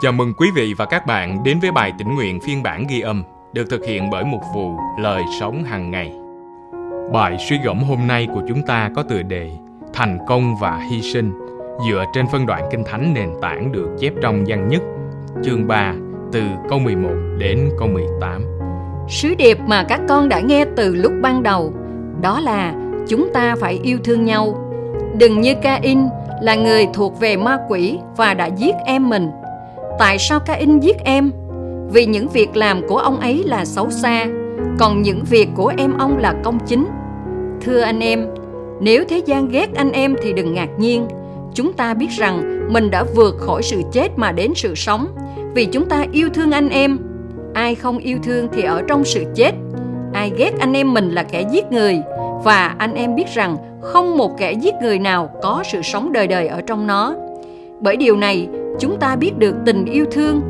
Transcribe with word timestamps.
Chào 0.00 0.12
mừng 0.12 0.34
quý 0.34 0.50
vị 0.54 0.74
và 0.74 0.84
các 0.84 1.06
bạn 1.06 1.42
đến 1.44 1.58
với 1.60 1.72
bài 1.72 1.92
tĩnh 1.98 2.14
nguyện 2.14 2.40
phiên 2.40 2.62
bản 2.62 2.86
ghi 2.88 3.00
âm, 3.00 3.24
được 3.52 3.70
thực 3.70 3.84
hiện 3.84 4.10
bởi 4.10 4.24
một 4.24 4.40
vụ 4.54 4.76
Lời 4.98 5.22
Sống 5.40 5.64
hàng 5.64 5.90
ngày. 5.90 6.12
Bài 7.12 7.36
suy 7.48 7.58
gẫm 7.64 7.78
hôm 7.78 8.06
nay 8.06 8.28
của 8.34 8.42
chúng 8.48 8.62
ta 8.62 8.90
có 8.96 9.02
tựa 9.02 9.22
đề 9.22 9.50
Thành 9.92 10.18
công 10.26 10.56
và 10.60 10.80
hy 10.90 11.02
sinh, 11.02 11.32
dựa 11.88 12.04
trên 12.12 12.26
phân 12.32 12.46
đoạn 12.46 12.68
kinh 12.70 12.84
thánh 12.84 13.14
nền 13.14 13.30
tảng 13.42 13.72
được 13.72 13.96
chép 14.00 14.12
trong 14.22 14.48
gian 14.48 14.68
nhất, 14.68 14.82
chương 15.44 15.66
3 15.68 15.94
từ 16.32 16.42
câu 16.68 16.78
11 16.78 17.10
đến 17.38 17.70
câu 17.78 17.88
18. 17.88 18.42
Sứ 19.08 19.34
điệp 19.34 19.58
mà 19.66 19.84
các 19.88 20.00
con 20.08 20.28
đã 20.28 20.40
nghe 20.40 20.64
từ 20.76 20.94
lúc 20.94 21.12
ban 21.22 21.42
đầu, 21.42 21.72
đó 22.20 22.40
là 22.40 22.74
chúng 23.08 23.28
ta 23.34 23.56
phải 23.60 23.80
yêu 23.82 23.98
thương 24.04 24.24
nhau. 24.24 24.58
Đừng 25.18 25.40
như 25.40 25.54
Ca-in 25.62 25.98
là 26.42 26.54
người 26.54 26.88
thuộc 26.94 27.20
về 27.20 27.36
ma 27.36 27.58
quỷ 27.68 27.98
và 28.16 28.34
đã 28.34 28.46
giết 28.46 28.74
em 28.84 29.08
mình. 29.08 29.30
Tại 29.98 30.18
sao 30.18 30.40
Cain 30.40 30.80
giết 30.80 30.96
em? 31.04 31.32
Vì 31.92 32.06
những 32.06 32.28
việc 32.28 32.56
làm 32.56 32.88
của 32.88 32.96
ông 32.98 33.20
ấy 33.20 33.42
là 33.44 33.64
xấu 33.64 33.90
xa, 33.90 34.26
còn 34.78 35.02
những 35.02 35.24
việc 35.30 35.48
của 35.54 35.72
em 35.76 35.98
ông 35.98 36.18
là 36.18 36.34
công 36.44 36.58
chính. 36.66 36.86
Thưa 37.60 37.80
anh 37.80 38.00
em, 38.00 38.26
nếu 38.80 39.04
thế 39.08 39.22
gian 39.26 39.48
ghét 39.48 39.74
anh 39.74 39.92
em 39.92 40.16
thì 40.22 40.32
đừng 40.32 40.54
ngạc 40.54 40.68
nhiên. 40.78 41.06
Chúng 41.54 41.72
ta 41.72 41.94
biết 41.94 42.10
rằng 42.10 42.66
mình 42.72 42.90
đã 42.90 43.04
vượt 43.14 43.36
khỏi 43.38 43.62
sự 43.62 43.82
chết 43.92 44.18
mà 44.18 44.32
đến 44.32 44.52
sự 44.54 44.74
sống, 44.74 45.06
vì 45.54 45.64
chúng 45.64 45.88
ta 45.88 46.04
yêu 46.12 46.28
thương 46.34 46.50
anh 46.50 46.68
em. 46.68 46.98
Ai 47.54 47.74
không 47.74 47.98
yêu 47.98 48.18
thương 48.22 48.48
thì 48.52 48.62
ở 48.62 48.82
trong 48.88 49.04
sự 49.04 49.24
chết. 49.34 49.52
Ai 50.12 50.32
ghét 50.36 50.50
anh 50.60 50.72
em 50.72 50.94
mình 50.94 51.10
là 51.10 51.22
kẻ 51.22 51.44
giết 51.50 51.72
người, 51.72 52.00
và 52.44 52.74
anh 52.78 52.94
em 52.94 53.14
biết 53.14 53.26
rằng 53.34 53.56
không 53.82 54.18
một 54.18 54.38
kẻ 54.38 54.52
giết 54.52 54.74
người 54.82 54.98
nào 54.98 55.30
có 55.42 55.62
sự 55.72 55.82
sống 55.82 56.12
đời 56.12 56.26
đời 56.26 56.48
ở 56.48 56.60
trong 56.66 56.86
nó. 56.86 57.14
Bởi 57.80 57.96
điều 57.96 58.16
này, 58.16 58.48
chúng 58.80 58.98
ta 59.00 59.16
biết 59.16 59.38
được 59.38 59.54
tình 59.66 59.84
yêu 59.84 60.04
thương. 60.10 60.42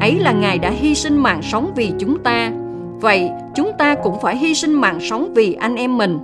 Ấy 0.00 0.18
là 0.18 0.32
Ngài 0.32 0.58
đã 0.58 0.70
hy 0.70 0.94
sinh 0.94 1.18
mạng 1.18 1.42
sống 1.42 1.72
vì 1.76 1.92
chúng 1.98 2.18
ta. 2.18 2.50
Vậy, 3.00 3.30
chúng 3.54 3.72
ta 3.78 3.94
cũng 3.94 4.20
phải 4.20 4.36
hy 4.36 4.54
sinh 4.54 4.72
mạng 4.72 5.00
sống 5.00 5.32
vì 5.34 5.54
anh 5.54 5.76
em 5.76 5.98
mình. 5.98 6.18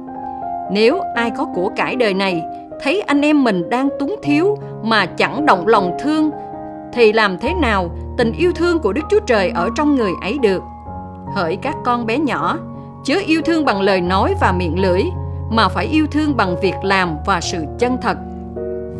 Nếu 0.72 1.00
ai 1.14 1.30
có 1.30 1.46
của 1.54 1.70
cải 1.76 1.96
đời 1.96 2.14
này, 2.14 2.42
thấy 2.82 3.00
anh 3.00 3.20
em 3.20 3.44
mình 3.44 3.70
đang 3.70 3.88
túng 3.98 4.16
thiếu 4.22 4.58
mà 4.82 5.06
chẳng 5.06 5.46
động 5.46 5.66
lòng 5.66 5.96
thương, 6.00 6.30
thì 6.92 7.12
làm 7.12 7.38
thế 7.38 7.54
nào 7.54 7.90
tình 8.16 8.32
yêu 8.32 8.52
thương 8.52 8.78
của 8.78 8.92
Đức 8.92 9.02
Chúa 9.10 9.20
Trời 9.26 9.50
ở 9.54 9.68
trong 9.76 9.94
người 9.94 10.12
ấy 10.22 10.38
được? 10.42 10.62
Hỡi 11.34 11.56
các 11.56 11.74
con 11.84 12.06
bé 12.06 12.18
nhỏ, 12.18 12.58
chớ 13.04 13.14
yêu 13.26 13.42
thương 13.44 13.64
bằng 13.64 13.80
lời 13.80 14.00
nói 14.00 14.34
và 14.40 14.52
miệng 14.52 14.80
lưỡi, 14.80 15.02
mà 15.50 15.68
phải 15.68 15.86
yêu 15.86 16.06
thương 16.10 16.36
bằng 16.36 16.56
việc 16.62 16.74
làm 16.82 17.16
và 17.26 17.40
sự 17.40 17.64
chân 17.78 17.96
thật. 18.02 18.16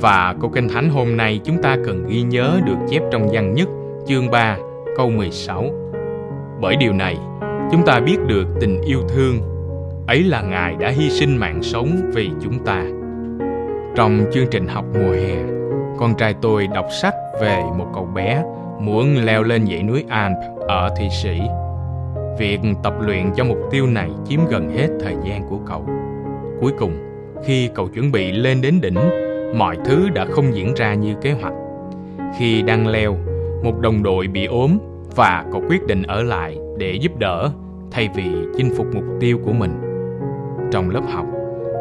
Và 0.05 0.34
câu 0.41 0.50
kinh 0.50 0.69
thánh 0.69 0.91
hôm 0.91 1.16
nay 1.16 1.41
chúng 1.44 1.62
ta 1.62 1.77
cần 1.84 2.06
ghi 2.08 2.22
nhớ 2.22 2.60
được 2.66 2.77
chép 2.91 3.02
trong 3.12 3.28
văn 3.33 3.55
nhất 3.55 3.69
chương 4.06 4.30
3 4.30 4.56
câu 4.96 5.11
16. 5.11 5.64
Bởi 6.61 6.77
điều 6.77 6.92
này, 6.92 7.19
chúng 7.72 7.83
ta 7.86 8.00
biết 8.00 8.16
được 8.27 8.44
tình 8.61 8.80
yêu 8.80 9.00
thương 9.08 9.41
ấy 10.06 10.22
là 10.22 10.42
Ngài 10.42 10.74
đã 10.74 10.88
hy 10.88 11.11
sinh 11.11 11.36
mạng 11.36 11.62
sống 11.62 12.11
vì 12.14 12.30
chúng 12.42 12.64
ta. 12.64 12.84
Trong 13.96 14.24
chương 14.33 14.46
trình 14.50 14.69
học 14.69 14.84
mùa 14.94 15.12
hè, 15.12 15.36
con 15.98 16.14
trai 16.18 16.34
tôi 16.42 16.66
đọc 16.66 16.86
sách 17.02 17.14
về 17.41 17.62
một 17.78 17.86
cậu 17.94 18.08
bé 18.14 18.42
muốn 18.80 19.24
leo 19.24 19.42
lên 19.42 19.66
dãy 19.66 19.83
núi 19.83 20.05
Alp 20.08 20.39
ở 20.68 20.94
Thụy 20.98 21.08
Sĩ. 21.22 21.41
Việc 22.39 22.61
tập 22.83 22.94
luyện 23.00 23.30
cho 23.36 23.44
mục 23.44 23.58
tiêu 23.70 23.86
này 23.86 24.11
chiếm 24.28 24.41
gần 24.50 24.70
hết 24.77 24.89
thời 25.00 25.14
gian 25.24 25.48
của 25.50 25.58
cậu. 25.66 25.86
Cuối 26.61 26.72
cùng, 26.78 26.92
khi 27.44 27.70
cậu 27.74 27.89
chuẩn 27.89 28.12
bị 28.12 28.33
lên 28.33 28.61
đến 28.61 28.80
đỉnh, 28.80 29.23
mọi 29.55 29.77
thứ 29.84 30.08
đã 30.08 30.24
không 30.24 30.55
diễn 30.55 30.74
ra 30.74 30.94
như 30.94 31.14
kế 31.22 31.33
hoạch. 31.33 31.52
Khi 32.38 32.62
đang 32.62 32.86
leo, 32.86 33.16
một 33.64 33.80
đồng 33.80 34.02
đội 34.02 34.27
bị 34.27 34.46
ốm 34.46 34.78
và 35.16 35.44
cậu 35.52 35.62
quyết 35.69 35.86
định 35.86 36.02
ở 36.02 36.22
lại 36.22 36.58
để 36.78 36.92
giúp 36.94 37.12
đỡ 37.19 37.50
thay 37.91 38.08
vì 38.14 38.24
chinh 38.56 38.74
phục 38.77 38.86
mục 38.94 39.05
tiêu 39.20 39.38
của 39.44 39.52
mình. 39.52 39.80
Trong 40.72 40.90
lớp 40.90 41.02
học, 41.12 41.27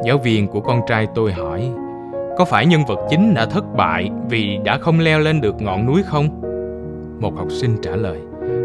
giáo 0.05 0.17
viên 0.17 0.47
của 0.47 0.59
con 0.59 0.81
trai 0.87 1.07
tôi 1.15 1.31
hỏi 1.31 1.71
có 2.37 2.45
phải 2.45 2.65
nhân 2.65 2.81
vật 2.87 2.99
chính 3.09 3.33
đã 3.33 3.45
thất 3.45 3.75
bại 3.75 4.11
vì 4.29 4.59
đã 4.65 4.77
không 4.77 4.99
leo 4.99 5.19
lên 5.19 5.41
được 5.41 5.61
ngọn 5.61 5.85
núi 5.85 6.03
không? 6.05 6.41
Một 7.19 7.37
học 7.37 7.47
sinh 7.51 7.77
trả 7.81 7.95
lời 7.95 8.19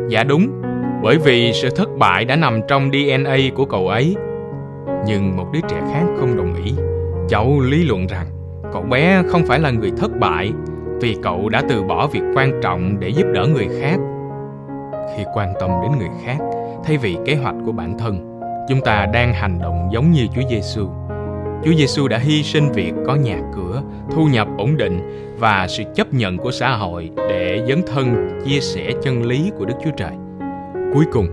Dạ 0.08 0.24
đúng, 0.24 0.62
bởi 1.02 1.18
vì 1.18 1.52
sự 1.52 1.70
thất 1.70 1.88
bại 1.98 2.24
đã 2.24 2.36
nằm 2.36 2.60
trong 2.68 2.90
DNA 2.92 3.36
của 3.54 3.64
cậu 3.64 3.88
ấy. 3.88 4.16
Nhưng 5.06 5.36
một 5.36 5.46
đứa 5.52 5.60
trẻ 5.68 5.76
khác 5.92 6.04
không 6.20 6.36
đồng 6.36 6.64
ý. 6.64 6.72
Cháu 7.28 7.60
lý 7.60 7.84
luận 7.84 8.06
rằng 8.06 8.26
cậu 8.72 8.82
bé 8.82 9.22
không 9.28 9.46
phải 9.46 9.60
là 9.60 9.70
người 9.70 9.92
thất 9.96 10.10
bại 10.20 10.52
vì 11.00 11.16
cậu 11.22 11.48
đã 11.48 11.62
từ 11.68 11.82
bỏ 11.82 12.06
việc 12.06 12.22
quan 12.34 12.60
trọng 12.62 13.00
để 13.00 13.08
giúp 13.08 13.26
đỡ 13.34 13.46
người 13.46 13.68
khác. 13.80 13.96
Khi 15.16 15.24
quan 15.34 15.54
tâm 15.60 15.70
đến 15.82 15.98
người 15.98 16.08
khác 16.24 16.38
thay 16.84 16.96
vì 16.96 17.16
kế 17.26 17.34
hoạch 17.34 17.54
của 17.66 17.72
bản 17.72 17.98
thân, 17.98 18.40
chúng 18.68 18.80
ta 18.80 19.06
đang 19.12 19.34
hành 19.34 19.58
động 19.58 19.88
giống 19.92 20.10
như 20.12 20.26
Chúa 20.34 20.42
Giêsu. 20.50 20.88
Chúa 21.64 21.72
Giêsu 21.78 22.08
đã 22.08 22.18
hy 22.18 22.42
sinh 22.42 22.72
việc 22.72 22.92
có 23.06 23.14
nhà 23.14 23.40
cửa, 23.56 23.82
thu 24.10 24.26
nhập 24.26 24.48
ổn 24.58 24.76
định 24.76 25.00
và 25.38 25.66
sự 25.68 25.82
chấp 25.94 26.14
nhận 26.14 26.38
của 26.38 26.50
xã 26.50 26.76
hội 26.76 27.10
để 27.28 27.64
dấn 27.68 27.82
thân 27.86 28.28
chia 28.44 28.60
sẻ 28.60 28.92
chân 29.02 29.22
lý 29.22 29.50
của 29.58 29.64
Đức 29.64 29.74
Chúa 29.84 29.90
Trời. 29.96 30.12
Cuối 30.94 31.04
cùng, 31.12 31.26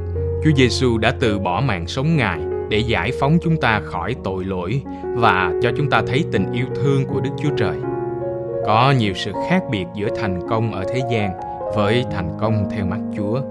Chúa 0.44 0.52
Giêsu 0.56 0.98
đã 0.98 1.14
từ 1.20 1.40
bỏ 1.40 1.62
mạng 1.66 1.88
sống 1.88 2.18
Ngài 2.18 2.40
để 2.70 2.78
giải 2.78 3.12
phóng 3.20 3.38
chúng 3.42 3.58
ta 3.58 3.80
khỏi 3.80 4.16
tội 4.24 4.46
lỗi 4.46 4.82
và 5.04 5.54
cho 5.62 5.72
chúng 5.78 5.90
ta 5.90 6.02
thấy 6.08 6.24
tình 6.32 6.52
yêu 6.52 6.66
thương 6.76 7.06
của 7.06 7.20
Đức 7.20 7.30
Chúa 7.44 7.56
Trời. 7.58 7.78
Có 8.66 8.94
nhiều 8.98 9.14
sự 9.16 9.32
khác 9.50 9.64
biệt 9.72 9.86
giữa 9.96 10.08
thành 10.16 10.40
công 10.50 10.72
ở 10.72 10.84
thế 10.94 11.02
gian 11.12 11.32
với 11.76 12.06
thành 12.12 12.38
công 12.40 12.70
theo 12.72 12.86
mắt 12.86 13.00
Chúa. 13.18 13.42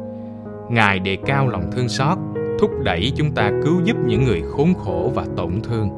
Ngài 0.69 0.99
đề 0.99 1.17
cao 1.27 1.49
lòng 1.49 1.71
thương 1.73 1.89
xót, 1.89 2.19
thúc 2.61 2.71
đẩy 2.85 3.13
chúng 3.17 3.31
ta 3.31 3.51
cứu 3.65 3.81
giúp 3.85 3.97
những 4.07 4.25
người 4.25 4.43
khốn 4.51 4.75
khổ 4.75 5.13
và 5.15 5.25
tổn 5.37 5.61
thương. 5.63 5.91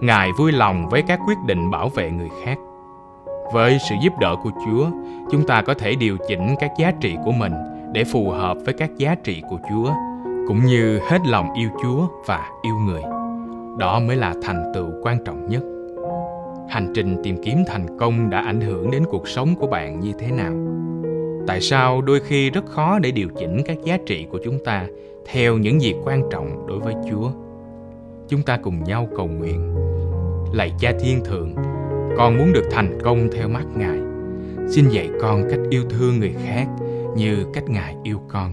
Ngài 0.00 0.30
vui 0.38 0.52
lòng 0.52 0.88
với 0.88 1.02
các 1.02 1.20
quyết 1.26 1.38
định 1.46 1.70
bảo 1.70 1.88
vệ 1.88 2.10
người 2.10 2.28
khác. 2.44 2.58
Với 3.52 3.78
sự 3.88 3.94
giúp 4.02 4.12
đỡ 4.20 4.36
của 4.42 4.50
Chúa, 4.66 4.86
chúng 5.30 5.46
ta 5.46 5.62
có 5.62 5.74
thể 5.74 5.94
điều 5.94 6.16
chỉnh 6.28 6.54
các 6.60 6.70
giá 6.78 6.92
trị 7.00 7.16
của 7.24 7.32
mình 7.32 7.52
để 7.92 8.04
phù 8.04 8.30
hợp 8.30 8.56
với 8.64 8.74
các 8.74 8.90
giá 8.96 9.14
trị 9.14 9.42
của 9.50 9.58
Chúa, 9.70 9.90
cũng 10.48 10.64
như 10.64 10.98
hết 10.98 11.18
lòng 11.26 11.52
yêu 11.54 11.68
Chúa 11.82 12.06
và 12.26 12.50
yêu 12.62 12.74
người. 12.86 13.02
Đó 13.78 14.00
mới 14.00 14.16
là 14.16 14.34
thành 14.42 14.72
tựu 14.74 14.86
quan 15.02 15.24
trọng 15.24 15.48
nhất. 15.48 15.62
Hành 16.68 16.92
trình 16.94 17.16
tìm 17.22 17.36
kiếm 17.42 17.58
thành 17.66 17.98
công 17.98 18.30
đã 18.30 18.40
ảnh 18.40 18.60
hưởng 18.60 18.90
đến 18.90 19.04
cuộc 19.10 19.28
sống 19.28 19.54
của 19.56 19.66
bạn 19.66 20.00
như 20.00 20.12
thế 20.18 20.30
nào? 20.30 20.52
Tại 21.46 21.60
sao 21.60 22.02
đôi 22.02 22.20
khi 22.20 22.50
rất 22.50 22.66
khó 22.66 22.98
để 22.98 23.10
điều 23.10 23.28
chỉnh 23.38 23.62
các 23.66 23.76
giá 23.84 23.98
trị 24.06 24.26
của 24.30 24.38
chúng 24.44 24.58
ta 24.64 24.86
theo 25.32 25.58
những 25.58 25.80
gì 25.80 25.94
quan 26.04 26.22
trọng 26.30 26.66
đối 26.66 26.78
với 26.78 26.94
Chúa? 27.10 27.30
Chúng 28.28 28.42
ta 28.42 28.58
cùng 28.62 28.84
nhau 28.84 29.08
cầu 29.16 29.26
nguyện. 29.26 29.74
Lạy 30.52 30.72
Cha 30.78 30.92
Thiên 31.00 31.24
Thượng, 31.24 31.54
con 32.16 32.38
muốn 32.38 32.52
được 32.52 32.64
thành 32.70 32.98
công 33.02 33.28
theo 33.32 33.48
mắt 33.48 33.64
Ngài. 33.76 33.98
Xin 34.68 34.88
dạy 34.88 35.10
con 35.20 35.42
cách 35.50 35.60
yêu 35.70 35.82
thương 35.90 36.20
người 36.20 36.34
khác 36.44 36.66
như 37.16 37.46
cách 37.54 37.68
Ngài 37.68 37.96
yêu 38.02 38.20
con. 38.28 38.52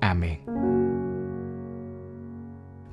Amen. 0.00 0.55